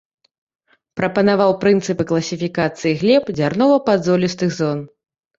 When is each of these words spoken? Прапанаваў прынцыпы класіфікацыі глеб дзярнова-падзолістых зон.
Прапанаваў 0.99 1.51
прынцыпы 1.63 2.03
класіфікацыі 2.11 2.93
глеб 3.01 3.29
дзярнова-падзолістых 3.41 4.49
зон. 4.61 4.79